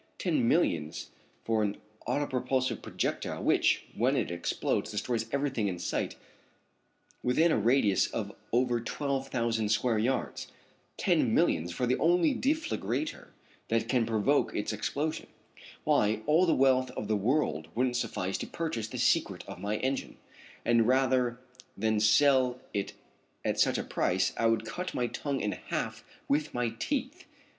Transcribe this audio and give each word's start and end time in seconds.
Ten 0.17 0.47
millions 0.47 1.11
for 1.43 1.61
an 1.61 1.77
autopropulsive 2.07 2.81
projectile 2.81 3.43
which, 3.43 3.85
when 3.95 4.15
it 4.17 4.31
explodes, 4.31 4.89
destroys 4.89 5.27
everything 5.31 5.67
in 5.67 5.77
sight 5.77 6.15
within 7.21 7.51
a 7.51 7.57
radius 7.59 8.07
of 8.07 8.31
over 8.51 8.81
twelve 8.81 9.27
thousand 9.27 9.69
square 9.69 9.99
yards! 9.99 10.47
Ten 10.97 11.35
millions 11.35 11.71
for 11.71 11.85
the 11.85 11.99
only 11.99 12.33
deflagrator 12.33 13.27
that 13.67 13.87
can 13.87 14.07
provoke 14.07 14.55
its 14.55 14.73
explosion! 14.73 15.27
Why, 15.83 16.23
all 16.25 16.47
the 16.47 16.55
wealth 16.55 16.89
of 16.97 17.07
the 17.07 17.15
world 17.15 17.67
wouldn't 17.75 17.95
suffice 17.95 18.39
to 18.39 18.47
purchase 18.47 18.87
the 18.87 18.97
secret 18.97 19.43
of 19.47 19.59
my 19.59 19.77
engine, 19.77 20.17
and 20.65 20.87
rather 20.87 21.37
than 21.77 21.99
sell 21.99 22.59
it 22.73 22.93
at 23.45 23.59
such 23.59 23.77
a 23.77 23.83
price 23.83 24.33
I 24.35 24.47
would 24.47 24.65
cut 24.65 24.95
my 24.95 25.05
tongue 25.05 25.41
in 25.41 25.51
half 25.51 26.03
with 26.27 26.55
my 26.55 26.69
teeth. 26.69 27.25